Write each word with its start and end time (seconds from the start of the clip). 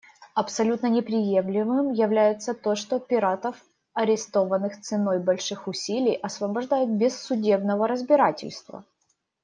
Абсолютно 0.33 0.87
неприемлемым 0.87 1.91
является 1.93 2.55
то, 2.55 2.73
что 2.73 2.97
пиратов, 2.99 3.55
арестованных 3.93 4.81
ценой 4.81 5.19
больших 5.19 5.67
усилий, 5.67 6.15
освобождают 6.15 6.89
без 6.89 7.15
судебного 7.21 7.87
разбирательства. 7.87 8.83